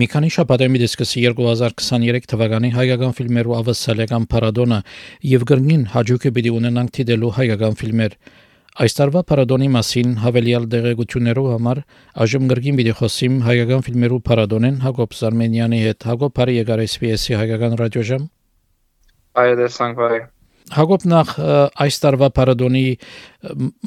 [0.00, 4.78] Մի քանի շաբաթ եմ դիսկսի 2023 թվականի հայկական ֆիլմերու ավասալական փառատոնը
[5.28, 8.16] եւ գրնին հաջողը պիտի ունենանք դիտելու հայկական ֆիլմեր։
[8.80, 11.84] Այս տարվա փառատոնի մասին հավելյալ դեղեցություններով համար
[12.24, 17.80] այժմ գրքին պիտի խոսիմ հայկական ֆիլմերու փառատոնեն Հակոբ Զարմենյանի հետ։ Հակոբ բարի եկար SPS-ի հայկական
[17.84, 18.28] ռադիոժամ։
[19.44, 20.22] Այո, դեսանք բարի։
[20.70, 21.30] Հակոբ նախ
[21.82, 22.82] այս տարվա պարադոնի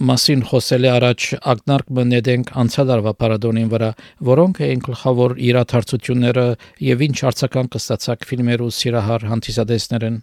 [0.09, 3.89] մասին խոսել է առաջ ակնարկ մնեդենք անցյալ տարվա պարադոնին վրա,
[4.29, 6.45] որոնք էին գլխավոր իրադարձությունները
[6.87, 10.17] եւ ինչ արցական կստացակ ֆիլմեր ու սիրահար հանդիսադեսներն։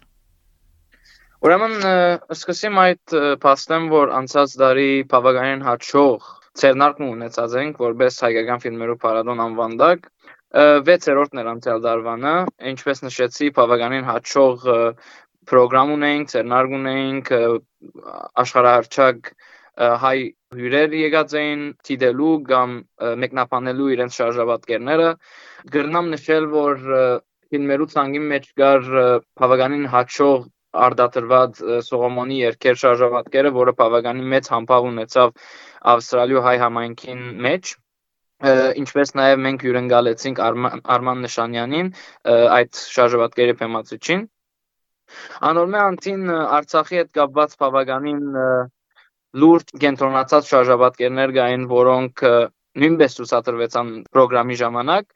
[1.41, 1.75] Ուրեմն
[2.37, 6.29] սկսեմ այդ փաստեմ, որ անցած տարի բավականին հաճող
[6.61, 10.05] ցերնարկն ունեցած ենք որպես հայկական ֆիլմերու պարադոն անվանդակ
[10.51, 12.33] 6-րդն էր անցյալ դարվանը,
[12.71, 14.65] ինչպես նշեցի, բավականին հաճող
[15.49, 17.31] պրոգրամ ունեինք, ցերնարգ ունեինք,
[18.43, 19.31] աշխարհահռչակ
[20.03, 20.17] հայ
[20.59, 22.73] հյուրեր եկած էին դիտելու կամ
[23.23, 25.09] մեկնաբանելու իրենց շարժաբատկերները
[25.75, 26.81] գրնամ նշել որ
[27.51, 28.89] ֆիլմերու ցանգի մեջ կար
[29.41, 35.33] բավականին հաջող արդատրված Սողոմոնի երկեր շարժաբատկերը, որը բավականին մեծ համբավ ունեցավ
[35.93, 37.73] Ավստրալիա հայ համայնքին մեջ
[38.81, 41.91] ինչպես նաև մենք հյուրընկալեցինք Արման Նշանյանին
[42.59, 44.23] այդ շարժաբատկերի բեմացուցին
[45.49, 48.25] Անորմե անտին Արցախի հետ կապված բավականին
[49.41, 52.25] լուրջ կենտրոնացած շարժաբատկերներ կային, որոնք
[52.81, 55.07] նույնպես ցուցադրվեցան ծրագրամի ժամանակ։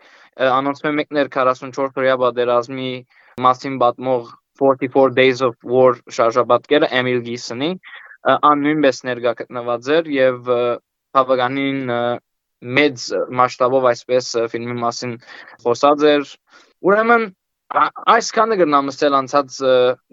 [0.55, 2.89] Անոնցմե մեկն էր 44 օրյա պատերազմի
[3.45, 7.71] մասին պատմող 44 Days of War շարժաբատկերը Էմիլ Գիսոնի
[8.25, 10.51] ան նույնպես ներկա գտնված էր եւ
[11.15, 11.81] բավականին
[12.77, 13.03] մեծ
[13.39, 15.17] մասշտաբով այսպես ֆիլմի մասին
[15.65, 16.31] խոսած էր։
[16.89, 17.27] Ուրեմն
[17.75, 19.57] Այսքանը գնամ ստել անցած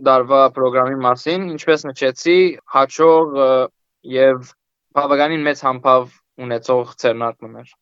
[0.08, 2.38] դարվա ծրագրամի մասին, ինչպես նշեցի,
[2.74, 3.36] հաջող
[4.14, 4.50] եւ
[4.98, 6.08] բավականին մեծ համբավ
[6.46, 7.74] ունեցող ցերնակում էր։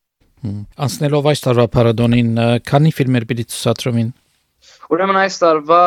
[0.87, 2.31] Անցնելով այս տարվա փառատոնին,
[2.69, 4.13] քանի ֆիլմեր պիտի ցուցադրվին։
[4.91, 5.83] Ուրեմն այս տարվա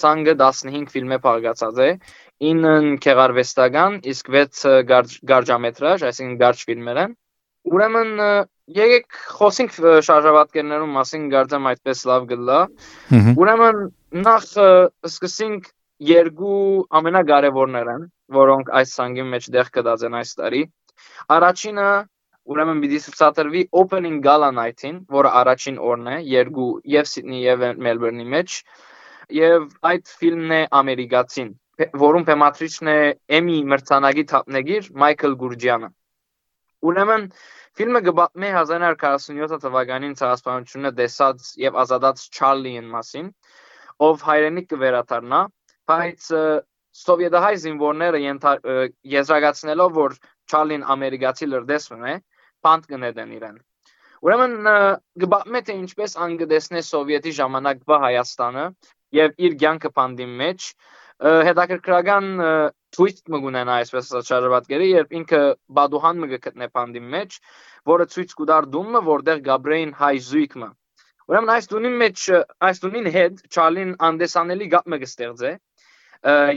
[0.00, 1.88] ցանգը 15 ֆիլմ է բաղկացած է,
[2.46, 4.64] 9-ն քեղարվեստական, իսկ 6
[5.30, 7.16] գարժամետրաժ, այսինքն գարժ ֆիլմեր են։
[7.72, 8.12] Ուրեմն
[8.74, 12.58] եկեք խոսենք շարժաբատկերներու մասին, գարձեմ այդպես լավ գլա։
[13.42, 13.78] Ուրեմն
[14.26, 14.46] նախ
[15.10, 15.68] սկսենք
[16.06, 16.58] երկու
[17.00, 18.02] ամենակարևորներն,
[18.36, 20.62] որոնք այս սանգի մեջ դեղ կդած են այս տարի։
[21.36, 21.88] Առաջինը
[22.46, 28.26] ուրեմն պիտի ցուցադրվի Opening Gala Night-ին, որը առաջին օրն է, երկու եւ Սիդնի եւ Մելբուրնի
[28.34, 28.58] մեջ,
[29.36, 31.48] եւ այդ ֆիլմն է ամերիկացին,
[32.02, 32.98] որում բեմադրիչն է
[33.38, 35.90] Emmy մրցանակի թափնեգիր Մայքլ Գուրջյանը։
[36.86, 37.26] Ուրեմն
[37.76, 43.26] Ֆիլմը գբատմի 1947 թվականին ցեղասպանությունը դեսած եւ ազատած Չարլիին մասին,
[44.06, 45.40] ով հայրենիք կվերաթարնա,
[45.92, 46.30] բայց
[47.02, 48.22] սովետահայ զինվորները
[49.16, 50.16] եզրակացնելով, որ
[50.48, 52.14] Չարլին ամերիկացի լրդեսն է,
[52.64, 53.58] բանտ կնետեն իրեն։
[54.26, 54.54] Ուրեմն
[55.26, 58.64] գբատմի թե ինչպես անգդեսնե սովետի ժամանակվա Հայաստանը
[59.20, 60.70] եւ իր ցանկը բանդի մեջ
[61.50, 62.32] հետաքրքրական
[62.96, 65.40] twist մը գունենա այսպես շարժաբատկերի, երբ ինքը
[65.78, 67.38] բադուհան մը գտնե բանդի մեջ,
[67.92, 70.70] որը ցույց կուդար դումը, որտեղ Գաբրեին հայ զույգը։
[71.26, 72.24] Ուրեմն այս դունի մեջ
[72.66, 75.50] այս դունին հետ Չարլին անդեսանելի գապ մը կստեղծե,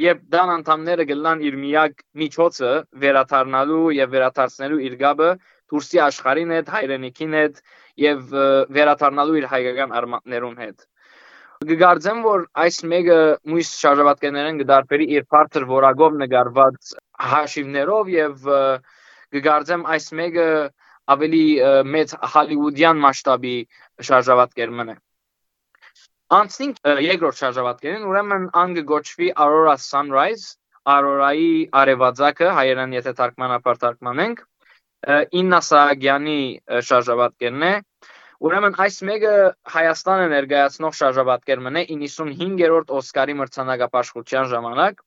[0.01, 2.69] երբ դան անդամները գլան իր միակ միջոցը
[3.03, 5.29] վերաթարնալու եւ վերաթարցնելու իր գաբը
[5.73, 7.59] դուրսի աշխարհին հետ, հայրենիքին հետ
[8.05, 8.37] եւ
[8.77, 10.87] վերաթարնալու իր հայկական արմատներուն հետ։
[11.67, 13.15] Գգարձեմ որ այս մեկը
[13.51, 16.91] մույս շարժաբատկերներն գդարբերի իր բարձր որակով նկարված
[17.31, 18.45] հաշիվներով եւ
[19.35, 20.45] գգարձեմ այս մեկը
[21.15, 21.41] ավելի
[21.95, 23.53] մեծ հոլիվուդյան մասշտաբի
[24.09, 24.95] շարժաբատկեր մնա։
[26.39, 30.55] Անցնենք երկրորդ շարժաբատկերին, ուրեմն անգը գոչվի Aurora Sunrise,
[30.95, 34.43] Aurora-ի արևածագը հայերեն եթե թարգմանապար թարգմանենք,
[35.43, 36.41] Իննա Սահակյանի
[36.87, 37.73] շարժաբատկերն է,
[38.39, 39.31] Ուրեմն այս մեկը
[39.73, 45.01] Հայաստանը ներկայացնող շարժաբատկեր մնե 95-րդ Օսկարի մրցանակապաշխության ժամանակ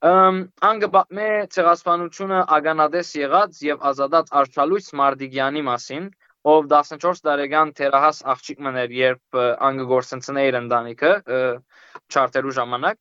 [0.00, 6.06] անգը պատմե ցեղասպանությունը ագանադես եղած եւ ազատած Արչալույս Մարդիգյանի մասին,
[6.52, 11.12] ով 14 տարեկան թերահաս աղջիկ մներ, երբ անգը գործընծնե իր ընտանիքը
[12.16, 12.98] չարտերու ժամանակ։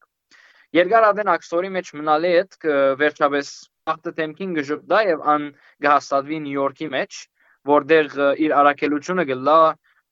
[0.80, 2.60] Երկար ադեն ակստորի մեջ մնալի հետ
[3.00, 3.54] վերջապես
[3.95, 5.45] ախտը թեմքին գժուկդա եւ ան
[5.88, 7.22] գահստատվի Նյու Յորքի մեջ
[7.67, 9.59] որտեղ իր առաքելությունը գլա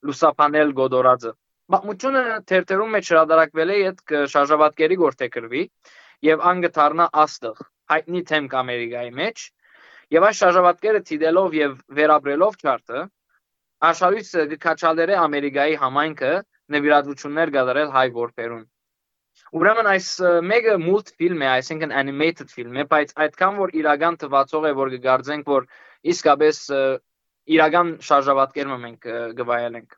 [0.08, 1.32] լուսապանել գոդորածը։
[1.74, 5.62] Մամուճունը թերթերում մեջ հրադարակվել է այդ շարժաբատկերի գործեքրվի
[6.28, 7.60] եւ անգը դառնա աստղ
[7.92, 9.44] հայտնի թեմք ամերիկայի մեջ
[10.16, 13.04] եւ այս շարժաբատկերը ցիդելով եւ վերաբրելով չարտը
[13.88, 16.32] աշխարհից գկաչալերը ամերիկայի համայնքը
[16.74, 18.66] նվիրատվություններ գդարել հայ որբերուն
[19.58, 20.06] Ուրեմն այս
[20.44, 25.52] մեկը մուլտֆիլմ է, այսինքն animated ֆիլմ է, բայց այդքան որ իրական թվացող է, որ կգարձենք,
[25.52, 25.68] որ
[26.12, 26.58] իսկապես
[27.54, 29.08] իրական շարժաբատկերում մենք
[29.38, 29.96] գվայել ենք։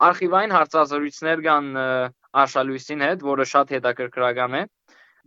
[0.00, 1.66] Արխիվային հարցազրույցներ կան
[2.40, 4.62] Արշալույսին հետ, որը շատ հետաքրքրական է։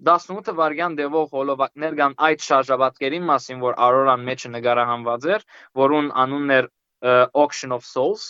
[0.10, 5.46] 18 վայրկյան դեպող հոլովակներ կան այդ շարժաբատկերի մասին, որ Aurora-ն մեջը նկարահանված էր,
[5.80, 6.70] որուն անունն էր
[7.44, 8.24] Auction of Souls։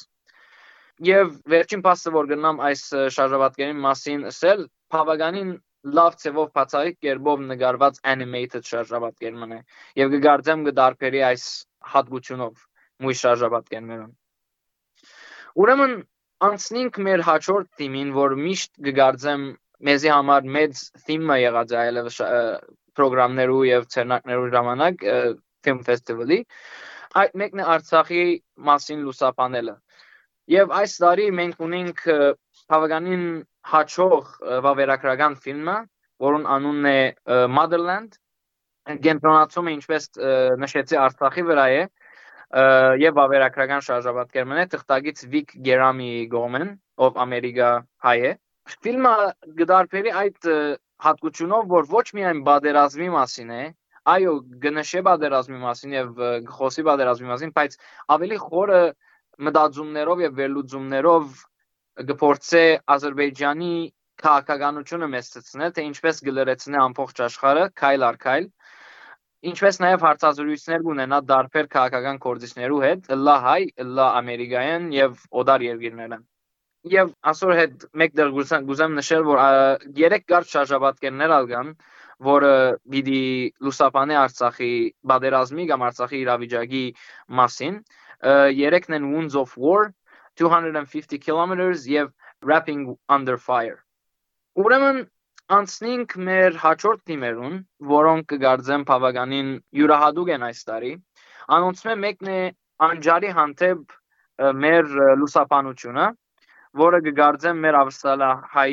[1.07, 2.83] Եվ վերջին փաստը, որ գտնամ այս
[3.15, 5.55] շարժաբատկերի մասին ասել, բավականին
[5.97, 9.57] լավ ցևով բացառիկ կերպով նկարված animated շարժաբատկերն է
[9.99, 11.47] եւ կգարձեմ կդարբերի այս
[11.93, 12.61] հատկությունով
[13.03, 14.11] մույս շարժաբատկերներն
[15.63, 15.91] Ուրեմն
[16.43, 19.43] անցնենք մեր հաջորդ թիմին, որ միշտ կգարձեմ
[19.87, 22.17] մեզի համար մեծ թիմը եղած է այլևս
[22.97, 25.05] ծրագրերու եւ ցերնակներու ժամանակ
[25.65, 26.39] film festival-ի
[27.21, 28.25] այդ մեկն է Արցախի
[28.69, 29.75] մասին լուսապանելը
[30.53, 32.03] եւ այս տարի մենք ունենք
[32.73, 33.25] բավականին
[33.73, 34.31] հաջող
[34.65, 35.77] վավերագրական ֆիլմը
[36.25, 36.97] որոնց անունն է
[37.57, 38.17] Motherland
[39.07, 40.09] կենտրոնացում է ինչպես
[40.63, 41.83] նշեցի Արցախի վրա է
[42.53, 47.69] եւ վավերագրական շարժաբատկերման է թղթագից Վիկ Գերամի Գոմեն, ով Ամերիկա
[48.05, 48.33] հայ է։
[48.83, 49.13] Ֆիլմը
[49.61, 50.49] գդարբերի այդ
[51.03, 53.63] հատկությունով, որ ոչ միայն բادرազմի մասին է,
[54.13, 56.13] այո, գնշե բادرազմի մասին եւ
[56.51, 57.77] գխոսի բادرազմի մասին, բայց
[58.15, 58.79] ավելի խորը
[59.47, 61.43] մտածումներով եւ վերլուծումներով
[62.23, 62.63] գործե
[62.93, 63.75] Ադրբեջանի
[64.23, 68.45] քաղաքականությունը մեծացնել, թե ինչպես գլերեցնե ամբողջ աշխարհը, քայլ առ քայլ,
[69.43, 73.61] ինչպես նաև հարցազրույցներ ունենա դարբեր քաղաքական կորձիչներու հետ՝ լա հայ,
[73.97, 76.23] լա ամերիկայեն եւ օդար երկիրներն։
[76.93, 78.31] Եվ այսօր հետ մեկտեղ
[78.69, 79.41] գուզեմ նշել, որ
[79.99, 81.69] երեք կարճ շարժաբատկերներ ալգան,
[82.27, 82.53] որը
[82.93, 83.23] պիտի
[83.67, 84.73] լուսաբանի Արցախի
[85.11, 86.83] բادرազմի կամ Արցախի իրավիճակի
[87.39, 87.79] մասին,
[88.63, 89.91] երեքն են Wounds of War,
[90.39, 92.11] 250 kilometers եւ
[92.43, 93.79] Wrapping Under Fire։
[94.59, 95.03] Ուրեմն
[95.51, 97.55] անցնենք մեր հաջորդ թիմերուն,
[97.91, 99.49] որոնք կգարձեն բավականին
[99.79, 100.91] յուրահատուկ են այս տարի։
[101.57, 102.39] Անոնցմե մեկն է
[102.87, 103.97] անջարի հանդեպ
[104.63, 106.05] մեր լուսապանությունը,
[106.83, 108.71] որը կգարձեն մեր ավստրալիահայ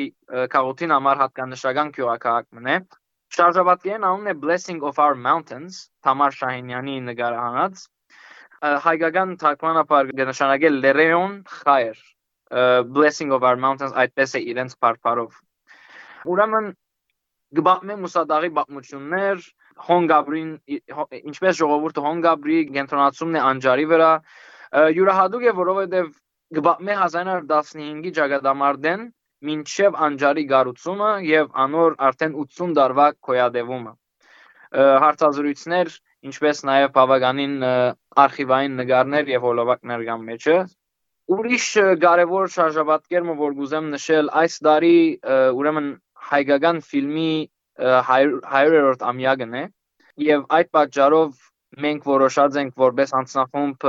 [0.55, 2.77] քաղաքին համար հատկանշական քյոակահակմն է։
[3.35, 7.85] Շարժաբատկերն անունն է Blessing of Our Mountains, Թամար Շահինյանի նկարահանած
[8.87, 12.01] հայկական թարգմանապար կնշանակել Լերեոն Խայր
[12.97, 15.39] Blessing of Our Mountains այդպես է իրենց բարբարով
[16.29, 16.67] Ուրեմն
[17.57, 19.45] գբաղմե մուսադաղի բաղմություններ
[19.87, 20.51] Հոնգաբրին
[21.31, 24.11] ինչպես ժողովուրդը Հոնգաբրի կենտրոնացումն է անջարի վրա
[24.97, 26.11] յուրահատուկ է որովհետև
[26.57, 29.03] գբաղմե 1915-ի ճակատամարտեն
[29.49, 33.93] մինչև անջարի գառուցումը եւ անոր արդեն 80 տարվա կոյադևումը
[35.05, 35.95] հարցազրույցներ
[36.31, 37.55] ինչպես նաև բավականին
[38.25, 40.57] արխիվային նկարներ եւ հոլովակներ կան մեջը
[41.31, 41.65] ուրիշ
[42.03, 44.95] կարևոր շարժաբատկերը որ գուզեմ նշել այս տարի
[45.57, 45.89] ուրեմն
[46.29, 47.31] հայկական ֆիլմի
[47.81, 49.63] 100-րդ ամյակն է
[50.27, 51.49] եւ այդ պատճառով
[51.85, 53.85] մենք որոշած ենք որպես անձնախումբ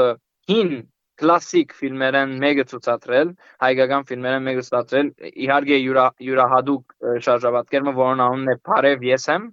[0.52, 0.74] հին
[1.22, 3.32] կլասիկ ֆիլմերեն մեկը ցուցադրել,
[3.62, 5.08] հայկական ֆիլմերեն մեկը ցուցադրել,
[5.44, 6.94] իհարկե յուրա յուրահատուկ
[7.26, 9.44] շարժաբատկերը, որոնց անունն է Փարև ես եմ,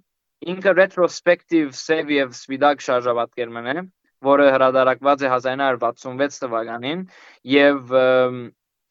[0.54, 3.84] ինքը retrospective save եւ սպիտակ շարժաբատկերն է,
[4.30, 7.04] որը հրադարակված է 1966 թվականին
[7.54, 7.94] եւ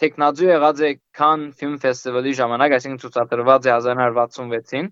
[0.04, 4.92] տեխնազու եղած է Cannes Film Festival-ի ժամանակ, այսինքն ցուցադրված է 1966-ին։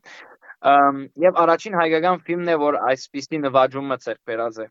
[1.23, 4.67] Եվ առաջին հայկական ֆիլմն է, որ այսպիսի նվաճումը ցերկ բերած է։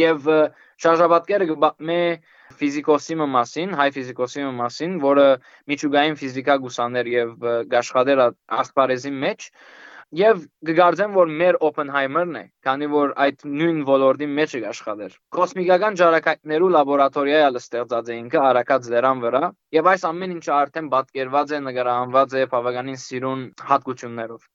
[0.00, 0.28] Եվ
[0.84, 2.00] շարժաբատկերը գմե
[2.60, 5.26] ֆիզիկոսի մասին, հայ ֆիզիկոսի մասին, որը
[5.72, 8.22] միջուկային ֆիզիկա գուսաներ եւ գաշխատեր
[8.60, 9.48] ասպարեզի մեջ,
[10.18, 15.98] Եվ կգարձեմ, որ մեր Oppenheimer-ն է, քանի որ այդ նույն ոլորտի մեջ է աշխատել։ Կոսմիկական
[16.00, 19.42] ջարակայքներու լաբորատորիա է ստեղծած է ինքը արակած դերան վրա,
[19.76, 24.48] եւ այս ամեն ինչը արդեն պատկերված է, նկարահանված է բավականին սիրուն հատկություններով։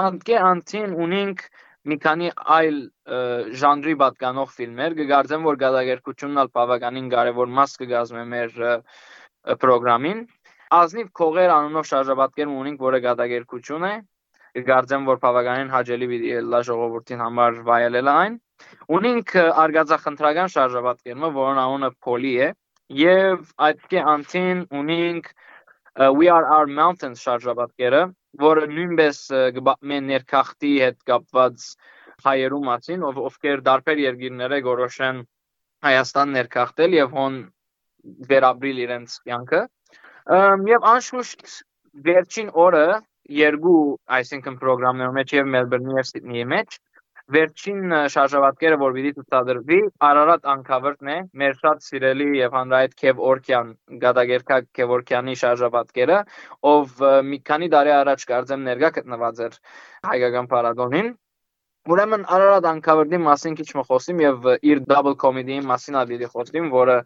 [0.00, 1.44] Անկե անտին ունենք
[1.90, 2.78] մի քանի այլ
[3.60, 8.56] ժանրի պատկանող ֆիլմեր, կգարձեմ, որ գազագերկությունն ալ բավականին կարևոր մաս կգազմե մեր
[9.60, 10.24] ծրագրամին։
[10.80, 13.94] Ազնիվ քողեր անունով շարժաբատկեր ունենք, որը գազագերկություն է,
[14.58, 18.38] կգարձեմ, որ բավականին հաջելի պիտի լա ժողովրդին համար վայելել այն։
[18.96, 22.48] Ունենք արգածախնդրական շարժաբատկերումը, որն անունը Poly է,
[23.00, 25.32] եւ այդքի անտին ունենք
[26.00, 28.00] We are our mountains շարժաբատկերը,
[28.40, 29.18] որը նույնպես
[29.56, 31.64] գբամեն ներքախտի հետ կապված
[32.24, 35.18] հայերու մասին, ով ովքեր դարբեր երկիրները գորոշեն
[35.86, 37.36] Հայաստան ներքախտել եւ հոն
[38.30, 39.60] վերաբրիլ իրենց կյանքը։
[40.70, 41.54] Եվ անշուշտ
[42.06, 42.86] վերջին օրը
[43.38, 43.80] երկու,
[44.18, 46.78] այսինքն ծրագրամներում մեջ եւ Մելբուրնի եւ Սիդնեի մեջ
[47.30, 53.70] վերջին շարժաբատկերը, որ պիտի ցուցադրվի, Արարատ Uncovered-ն է, մեր շատ սիրելի եւ հանրայդ Քև Օրքյան,
[54.04, 56.18] Գադագերկա Քև Օրքյանի շարժաբատկերը,
[56.72, 59.58] ով մի քանի տարի առաջ կարծեմ ներկա գտնված էր
[60.10, 61.12] հայկական փառատոնին։
[61.90, 66.98] Ուրեմն Արարատ Uncovered-ի մասին քիչ մխոսիմ եւ իր double comedy-ի մասին ալիդի խոսիմ, որը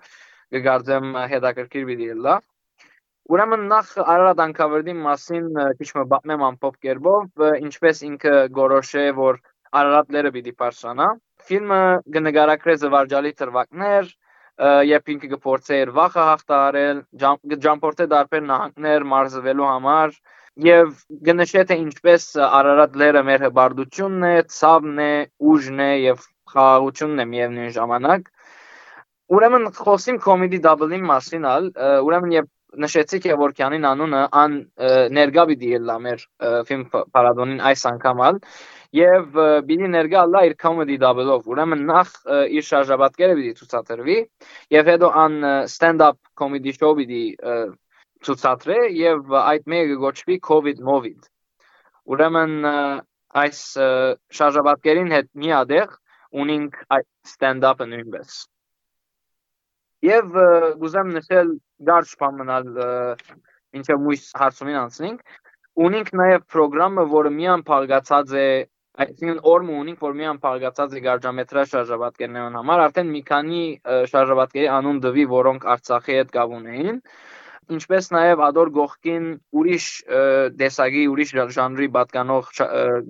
[0.54, 2.40] կգարձեմ հետաքրքիր պիտի լա
[3.33, 5.45] Ուրեմն նախ Արարատ Անկավրդի մասին
[5.78, 9.38] քիչ մը բացեմ ամփոփ կերպով, ինչպես ինքը գորոշե, որ
[9.81, 11.07] Արարատները պիտի բարձրանա։
[11.49, 11.78] Ֆիլմը
[12.16, 14.11] կնկարագրե զվարճալի ծրվակներ,
[14.90, 17.00] երբ ինքը կփորձեր վախը հաղթահարել,
[17.64, 20.14] ջամփորտե դարբեր նահանգներ մարզվելու համար
[20.69, 20.93] եւ
[21.31, 25.12] գնշե թե ինչպես Արարատները մեր հբարդությունն է, ցավն է,
[25.54, 28.28] ուժն է եւ խաղաղությունն է միևնույն ժամանակ։
[29.35, 31.49] Ուրեմն խոսիմ կոմեդի դաբլի մասին,
[32.04, 32.50] ուրեմն երբ
[32.83, 34.57] նշեցի Քևորքյանին անունը ան
[35.19, 36.25] ներգա պիտի ելա մեր
[36.71, 38.40] ֆիլմ պարադոնին այս անգամալ
[38.99, 39.38] եւ
[39.69, 42.12] պիտի ներգա լա իր comedy double-ով ուրեմն նախ
[42.59, 44.19] իր շարժաբատկերը պիտի ցուցադրվի
[44.76, 45.40] եւ հետո ան
[45.75, 47.25] stand-up comedy show պիտի
[48.25, 51.28] ցուցադրե եւ այդ մեկը գոչվի COVID Movid
[52.14, 52.57] ուրեմն
[53.45, 53.61] այս
[54.38, 55.95] շարժաբատկերին հետ միադեղ
[56.45, 56.83] ունենք
[57.35, 58.43] stand-up-ը նույնպես
[60.04, 60.37] Եվ
[60.82, 61.50] գուզեմ նշել
[61.88, 62.70] դարջ պամնալ
[63.78, 65.20] ինչը մույս հարցումին անցնենք,
[65.84, 68.49] ունենք նաև ծրագրամը, որը միան փալգացած է
[69.04, 73.62] այսինքն օրը ունենք, որ միան փալգացած է գարջամետրաժ շարժաբատկերներն համար, արդեն մի քանի
[74.12, 77.00] շարժաբատկերի անուն դվի, որոնք Արցախի հետ կապ ունեին
[77.73, 79.84] ինչպես նաև ադոր գողքին ուրիշ
[80.61, 82.50] դեսագի ուրիշ ժանրի պատկանող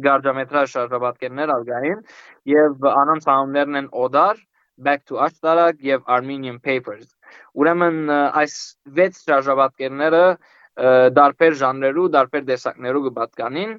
[0.07, 2.05] գարջամետրաժ շարժաբատկերներ ալգային
[2.53, 4.39] եւ անոնց անուններն են Օդար,
[4.79, 7.07] Back to Ashtarak եւ Armenian Papers։
[7.55, 8.55] Ուրեմն այս
[8.99, 10.25] 6 շարժաբատկերները
[11.15, 13.75] դարբեր ժանրերու, դարբեր տեսակներու կպատկանին,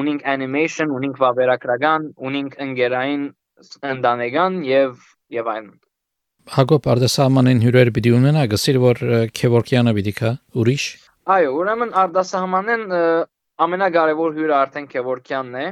[0.00, 3.26] ունենք animation, ունենք վավերագրական, ունենք ընկերային
[3.94, 4.96] ընդանեկան եւ
[5.36, 5.74] եւ այլն։
[6.56, 9.00] Հակոբ Արտասահմանին հյուրեր պիտի ունենա, գսիր որ
[9.34, 10.30] Քևորքյանը պիտի կա,
[10.62, 10.84] ուրիշ։
[11.36, 12.84] Այո, ուրեմն Արտասահմանեն
[13.66, 15.66] ամենակարևոր հյուրը արդեն Քևորքյանն է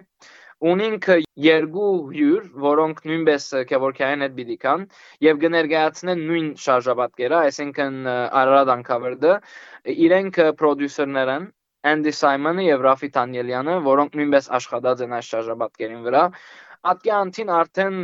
[0.65, 1.07] ունենք
[1.45, 4.87] երկու հյուր, որոնք նույնպես Քևորքյանի հետ պիտի կան
[5.27, 7.99] եւ կներկայացնեն նույն շարժաբատկերը, այսինքն
[8.41, 9.35] Արարատ Uncovered-ը,
[10.07, 11.47] իրենք պրոդյուսերներ են
[11.85, 16.23] Andy Simon-ը եւ Rafi Tanelyանը, որոնք նույնպես աշխատած են այս շարժաբատկերին վրա։
[16.95, 17.99] Ատկյանտին արդեն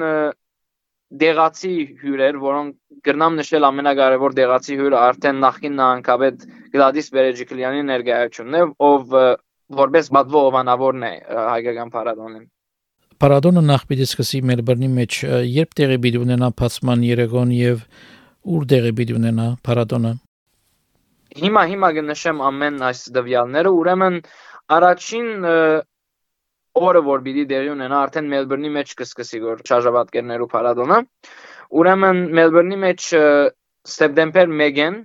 [1.20, 2.74] դեղացի հյուրեր, որոնք
[3.08, 9.16] գրնամ նշել ամենակարևոր դեղացի հյուրը արդեն նախին նահանգապետ Գլադիս Բերեջիկլյանի ներկայությունն է, ով
[9.78, 12.46] որպես բադվո ովանավորն է հայկական փառատոնին։
[13.20, 15.18] Փառատոնը նախ պիտի սկսի Մելբուրնի մեջ
[15.50, 17.84] երբ տեղի պիտի ունենա փացման երեգոն եւ
[18.56, 20.12] ուր տեղի պիտի ունենա փառատոնը։
[21.40, 24.16] Հիմա հիմա կնշեմ ամեն այս դվյալները, ուրեմն
[24.76, 25.28] առաջին
[26.80, 30.98] օրը որ պիտի տեղի ունենա արդեն Մելբուրնի մեջ կսկսի որ շարժաբատկերներու փառատոնը։
[31.80, 33.06] Ուրեմն Մելբուրնի մեջ
[33.94, 34.98] սեպտեմբեր 1-ին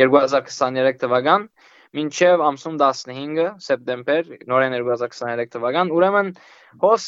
[0.00, 1.48] 2023 թվական
[1.96, 6.28] մինչև ամսում 15-ը սեպտեմբեր նորեն 2023 թվական ուրեմն
[6.84, 7.06] հոս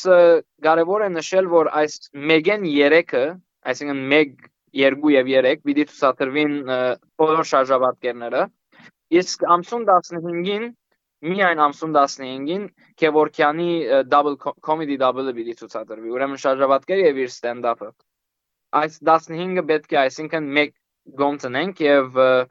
[0.66, 1.98] կարևոր է նշել որ այս
[2.30, 3.22] մեգեն 3-ը
[3.72, 4.32] այսինքն 1
[5.04, 6.56] 2 եւ 3 պիտի ցուցադրվին
[7.22, 8.42] բոլոր շարժաբատկերները
[9.22, 10.66] իսկ ամսում 15-ին
[11.30, 12.66] միայն ամսում 15-ին
[12.98, 13.70] Քևորքյանի
[14.10, 14.34] double
[14.66, 17.92] comedy double-ը պիտի ցուցադրվի ուրեմն շարժաբատկերը եւ իր stand-up-ը
[18.82, 20.74] այս 15-ը պետք է այսինքն 1
[21.22, 22.50] գոմ տնենք եւ և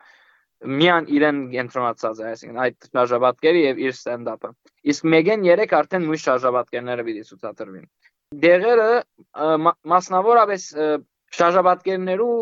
[0.61, 4.51] միան իրեն կենտրոնացած է, այսինքն այդ շարժաբատկերը եւ իր ստենդափը։
[4.93, 7.85] Իսկ մեգեն 3 արդեն նույն շարժաբատկերները պիտի ցուցադրվին։
[8.45, 8.89] Դեղերը
[9.91, 10.67] մասնավորապես
[11.41, 12.35] շարժաբատկերներու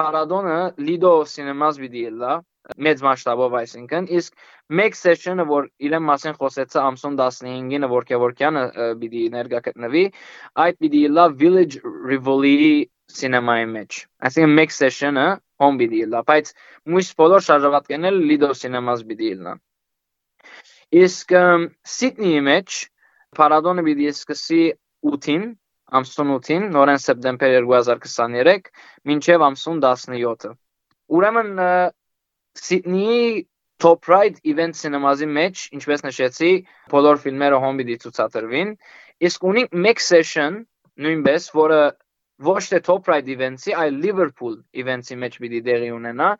[0.00, 2.40] Paradona Lido Cinemas լա
[2.86, 4.42] մեծ մասշտաբով այսինքն իսկ
[4.78, 8.62] մեկ session-ը որ իրեն մասին խոսեցա ամսոն 15-ին որքեվորքյանը
[9.00, 10.04] պիտի ներկա գտնվի
[10.64, 12.60] այդ պիտի լա Village Rivoli
[13.18, 13.98] cinema-ի մեջ
[14.28, 15.26] այսինքն մեկ session-ը
[15.62, 16.52] հոմ պիտի լա, բայց
[16.92, 19.62] մույս բոլոր շարժաբատկերն էլ Lido Cinemas պիտի լան։
[21.02, 21.34] Իսկ
[21.96, 22.78] Սիդնեի մեջ
[23.38, 24.62] Փարադոնը պիտի սկսի
[25.08, 25.44] 8-ին,
[25.98, 28.68] ամսուն 8-ին, նորեն սեպտեմբեր 2023,
[29.08, 30.52] մինչև ամսուն 17-ը։
[31.16, 31.62] Ուրեմն
[32.62, 33.22] Սիդնեի
[33.82, 36.52] Top Ride Event Cinemas-ի մեջ, ինչպես նշեցի,
[36.92, 38.76] բոլոր ֆիլմերը հոմ պիտի ցուցադրվին,
[39.26, 40.60] իսկ ունենք մեկ session
[41.02, 41.80] նույնպես, որը
[42.40, 46.30] ոչ թե Top Pride event-ի, այլ Liverpool event-ի մեջ պիտի դեղի ունենա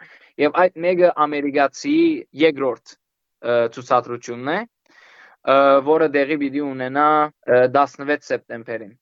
[0.43, 1.99] եւ այդ մեկը ամերիկացի
[2.43, 2.97] երկրորդ
[3.77, 4.59] ցուցադրությունն է,
[5.93, 7.07] որը դեղի պիտի ունենա
[7.77, 8.93] 16 սեպտեմբերին։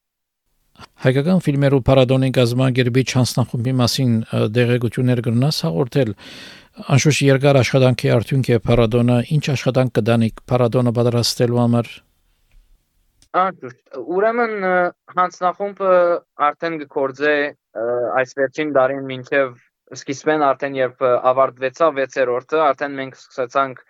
[1.04, 4.12] Հայկական ֆիլմերու պարադոնի գազագերբի չանցնախումբի մասին
[4.56, 6.12] դեղեցություններ կգնաս հաղորդել.
[6.94, 11.90] Անշուշտ երկար աշխատանքի արդյունք է պարադոնը ինչ աշխատանք կդանիք պարադոնը պատրաստելու համար
[13.38, 14.64] Անշուշտ, ուրեմն
[15.14, 15.90] հանձնախումբը
[16.46, 17.34] արդեն գործե
[18.20, 19.52] այս վերջին դարին մինչև
[19.96, 23.84] սկիզբեն արդեն երբ ավարտվեցավ 6-րդը, արդեն մենք սկսեցանք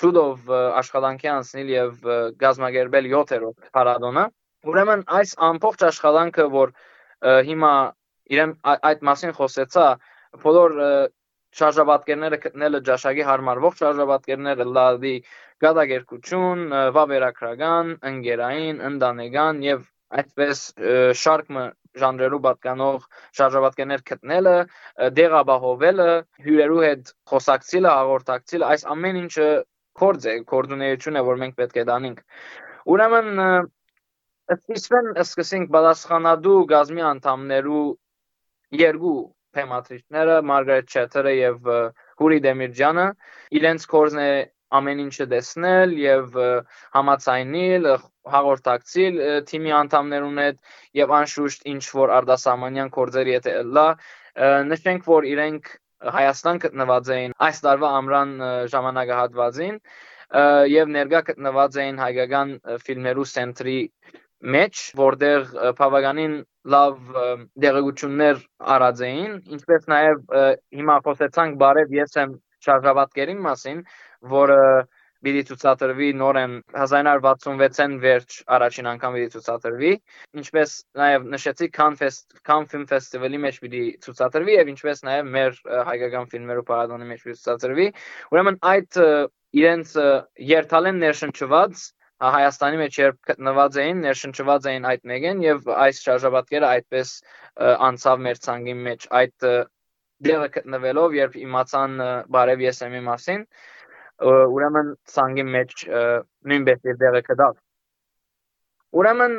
[0.00, 2.10] շուտով աշխատանքի անցնել եւ
[2.42, 4.26] գազմագերբել 7-րդ փառատոնը։
[4.70, 6.74] Ուրեմն այս ամբողջ աշխատանքը, որ
[7.46, 7.72] հիմա
[8.34, 9.86] իրեն այդ մասին խոսեցա,
[10.42, 10.76] բոլոր
[11.58, 15.14] շարժաբատկերները գտնելը ճաշակի հարմարվող շարժաբատկերները լավի
[15.64, 16.62] գադագերկություն,
[16.96, 19.82] վավերագրական, ընկերային, ընտանեկան եւ
[20.20, 20.62] այսպես
[21.22, 21.64] շարքը
[22.00, 23.04] ժանրերու պատկանող
[23.40, 24.54] շարժաբատկերներ գտնելը,
[25.18, 26.08] դեղաբահովելը,
[26.46, 29.48] հյուրերու հետ խոսակցելը, հաղորդակցելը, այս ամեն ինչը
[30.00, 32.24] կորձ է, կորձունեություն է, որ մենք պետք է դանենք։
[32.94, 33.42] Ուրեմն
[34.50, 37.82] Սկսվեն սկսենք պատասխանադու գազմի անդամներու
[38.80, 39.18] երկու
[39.56, 41.68] թեմատրիչները Մարգարետ Չեթերը եւ
[42.22, 43.06] Հուրի Դեմիրջյանը
[43.60, 44.32] իրենց կորզն է
[44.78, 46.36] ամեն ինչը տեսնել եւ
[46.96, 47.88] համացայնիլ
[48.34, 50.60] հաղորդակցիլ թիմի անդամներուն հետ
[51.00, 53.86] եւ անշուշտ ինչ որ արտասահմանյան կորձերի հետ լա
[54.70, 58.30] նշենք որ իրենք Հայաստան գտնված էին այս տարվա ամռան
[58.72, 59.74] ժամանակահատվածին
[60.72, 62.54] եւ ներկա գտնված էին հայկական
[62.86, 63.80] ֆիլմերու սենտրի
[64.54, 66.36] մեջ, որտեղ բավականին
[66.68, 66.96] լավ
[67.64, 68.40] դեղեցություններ
[68.76, 70.38] արած էին, ինչպես նաև
[70.76, 72.34] հիմա խոսեցանք բարև ես եմ
[72.66, 73.84] շարժաբատկերին մասին,
[74.34, 74.60] որը
[75.24, 79.90] պիտի ցուցադրվի նորեն 1966-ին վերջ առաջին անգամ պիտի ցուցադրվի
[80.40, 85.60] ինչպես նաև նշեցի Cannes Fest Cannes Film Festival-ի մեջ պիտի ցուցադրվի եւ ինչպես նաև մեր
[85.90, 87.88] հայկական ֆիլմերու պարադոնի մեջ պիտի ցուցադրվի
[88.32, 89.00] ուրեմն այդ
[89.60, 89.94] իրենց
[90.54, 91.86] երթալեն ներշնչված
[92.20, 97.12] Հայաստանի մեջ երբ գտնված էին, ներշնչված էին այդ մեկեն եւ այս շարժաբատկերը այդպես
[97.88, 99.46] անցավ մեր ցանգի մեջ այդ
[100.28, 101.96] դերը գտնվելով, երբ իմացան
[102.36, 103.46] բարև եսեմի մասին,
[104.30, 105.86] ուրեմն ցանգի մեջ
[106.52, 107.58] նույնպես իր դերը կդավ։
[109.00, 109.34] Ուրեմն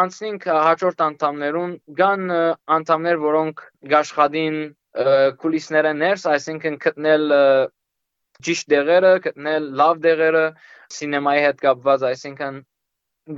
[0.00, 2.34] անցնենք հաջորդ անդամներուն, կան
[2.78, 3.62] անդամներ, որոնք
[3.92, 4.58] գաշխատին
[5.44, 7.24] կուլիսները ներս, այսինքն գտնել
[8.46, 10.44] ճիշտ դեղերը, գտնել լավ դեղերը,
[10.94, 12.58] սինեմայի հետ կապված, այսինքն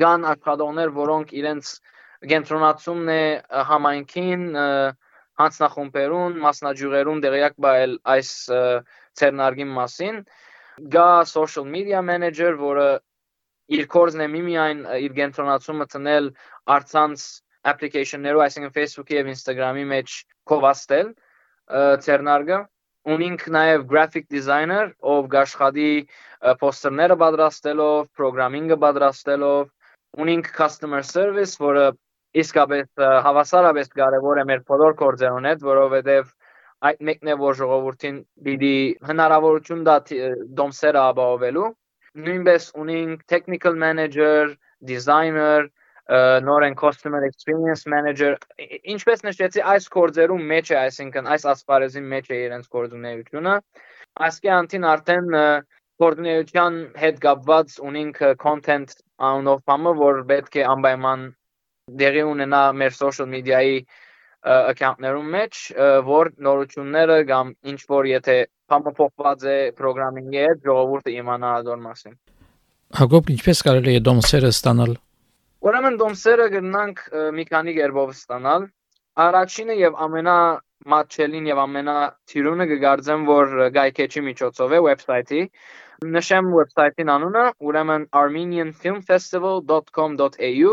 [0.02, 1.72] կան աշխատողներ, որոնք իրենց
[2.32, 3.22] կենտրոնացումն է
[3.70, 4.44] համայնքին
[5.40, 8.30] հանցնախումբերուն, մասնաճյուղերուն դեղյակ բայել այս
[9.20, 10.22] ցերնարգի մասին։
[10.92, 12.88] Գա social media manager, որը
[13.76, 16.30] իր կորզն է միմիայն իր կենտրոնացումը տնել
[16.76, 17.26] արցանց
[17.72, 20.16] application-ներով, այսինքն Facebook-ի եւ Instagram-ի մեջ
[20.50, 21.12] կովաստել
[22.06, 22.58] ցերնարգը
[23.06, 25.90] ունենք նաև graphic designer, ով գաշխատի
[26.60, 29.70] poster-ները պատրաստելով, programming-ը պատրաստելով,
[30.22, 31.86] ունենք customer service, որը
[32.42, 36.34] իսկապես հավասարապես կարևոր է մեր բոլոր գործերուն հետ, որովհետև
[36.86, 38.76] այդ մեկն է, որ ժողովրդին պիտի
[39.08, 39.96] հնարավորություն դա
[40.58, 41.70] դոմսերը ապահովելու։
[42.26, 44.52] Նույնպես ունենք technical manager,
[44.90, 45.68] designer,
[46.06, 48.36] նորեն customer experience manager
[48.94, 53.54] ինչպես նշեցի այս կորձերում մեջ է այսինքն այս ասպարեզի մեջ է իրենց կորձունեությունը
[54.26, 55.34] այսքի անտին արդեն
[56.02, 61.26] կորձունեության հետ կապված ունենք content անունով բամը որ պետք է անպայման
[62.02, 63.80] դեղի ունենա մեր social media-ի
[64.46, 65.60] account-ներում մեջ,
[66.06, 68.36] որ նորությունները կամ ինչ որ եթե
[68.70, 72.16] բամը փոխված է programming-ի հետ, ժողովուրդը իմանա դոր մասին։
[73.00, 74.94] Հակոբ ինչպես կարելի է դոմսերը ստանալ
[75.66, 77.00] Ուրեմն դոմսերը գտնանք
[77.36, 78.64] մի քանի կերպով ստանալ։
[79.22, 80.34] Առաջինը եւ ամենա
[80.92, 81.94] մատչելին եւ ամենա
[82.30, 85.40] թիրունը կգարձեմ, որ գայքեչի միջոցով է վեբսայթի։
[86.16, 90.70] Նշեմ վեբսայթին անունը, ուրեմն armenianfilmfestival.com.au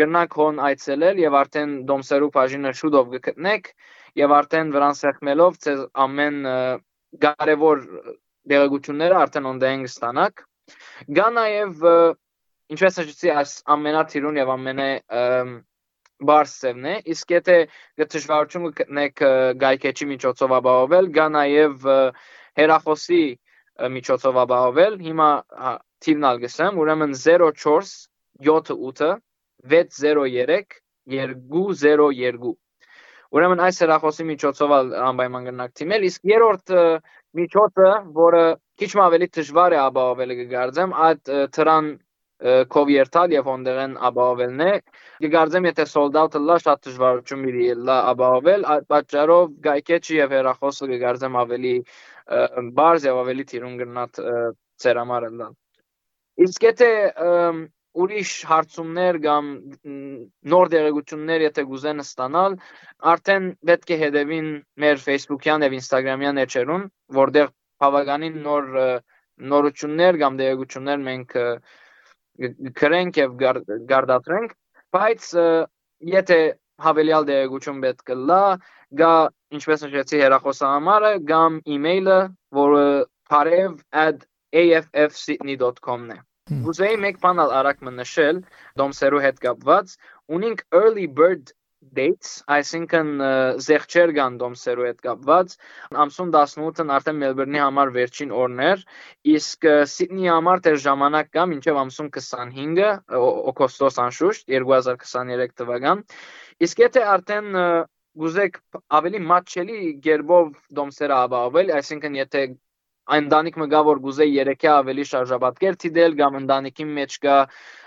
[0.00, 3.64] գտնանք հոն այցելել եւ արդեն դոմսերու բաժինը շուտով կգտնեք
[4.24, 6.36] եւ արդեն վրան սեղմելով ցեզ ամեն
[7.26, 7.78] կարևոր
[8.52, 10.34] դերակցությունները արդեն on-the-end ստանաք։
[11.18, 11.82] Գա նաեւ
[12.74, 14.90] ինչպես ասեցի, այս ամենաթիրուն եւ ամենե
[16.26, 17.56] բարսևն է, իսկ եթե
[18.14, 19.22] դժվարություն կգտնեք
[19.62, 21.86] գայքեչի միջոցով ապահովել, գա նաեւ
[22.60, 23.22] հերախոսի
[23.96, 25.30] միջոցով ապահովել, հիմա
[26.06, 27.90] թիվն ալգսեմ, ուրեմն 04
[28.40, 29.20] 78
[29.66, 32.54] 603 202
[33.36, 36.72] Ուրեմն այս հեռախոսի միջոցով անպայման գնանք թիմել, իսկ երրորդ
[37.36, 38.42] միջոցը, որը
[38.80, 41.90] քիչ ավելի դժվար է ապահովել, կգարձեմ, այդ թրան
[42.42, 47.96] կով երթալ եւ ոնդերեն ապահովելն է գարձեմ եթե sold out-ը լա շատ դժվարություն մի լա
[48.12, 51.74] ապահովել այդ պատճառով գայքեչի եւ հերախոսը գարձեմ ավելի
[52.80, 54.20] բարձ եւ ավելի թիրուն գնաց
[54.84, 55.48] ծերամարը լա
[56.44, 56.90] իսկ եթե
[57.96, 59.46] ուրիշ հարցումներ կամ
[60.52, 62.56] նոր դերեկություններ եթե գուզեն ստանալ,
[63.12, 64.50] արդեն պետք է հետևին
[64.84, 66.84] մեր Facebook-յան եւ Instagram-յան էջերուն,
[67.20, 67.48] որտեղ
[67.84, 68.68] բավականին նոր
[69.52, 71.36] նորություններ կամ դերեկություններ մենք
[72.80, 73.30] գրենք եւ
[73.90, 74.50] գարդատրենք,
[74.96, 75.22] բայց
[76.12, 76.38] եթե
[76.84, 78.44] հավելյալ դերակցություն պետք է լա,
[79.00, 79.12] գա
[79.56, 82.18] ինչպես նշեցի հեռախոսահամարը կամ email-ը,
[82.58, 82.84] որը
[83.32, 86.18] parev@affsydney.com-ն է։
[86.70, 88.36] Ուզեի մեկ բան արագ մնշել
[88.80, 89.86] դոմսերու հետ կապված,
[90.36, 91.44] ունենք early bird
[91.96, 93.10] dates, այսինքն
[93.66, 95.54] զեղչեր կան դոմսերու հետ կապված։
[96.04, 98.84] Ամսուն 18-ն արդեն Մելբուրնի համար վերջին օրն էր,
[99.36, 102.90] իսկ Սիդնեի համար դեռ ժամանակ կա մինչև ամսուն 25-ը
[103.52, 106.04] օգոստոս անշուշտ 2023 թվական։
[106.66, 107.58] Իսկ եթե արդեն
[108.16, 108.62] գուզեք
[108.96, 112.44] ավելի մատչելի գերբով դոմսերը ապահովել, այսինքն եթե
[113.16, 117.36] ընտանիք մը գա որ գուզե 3-ը ավելի շարժաբատկեր դիդել կամ ընտանիքի մեջ կա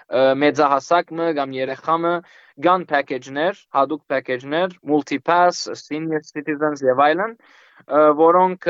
[0.10, 2.14] մեծահասակ մը կամ երեխա մը
[2.66, 7.36] կան package-ներ, հadoop package-ներ, multi-pass, senior citizens եւ այլն,
[8.20, 8.70] որոնք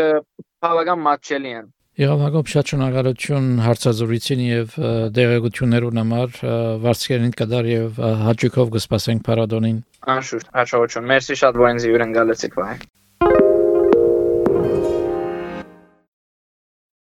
[0.62, 4.76] բավական մատչելի են։ Եղավ Հակոբ շատ շնորհակալություն հարցազրույցին եւ
[5.18, 6.38] դերակցություններուն համար
[6.86, 9.82] վարձկերին կդար եւ հաջողով կսպասենք Փարադոնին
[10.16, 12.78] Անշուշտ հաջողություն Մերսի շատ որ ինձ յուրեն գալեցիք վայ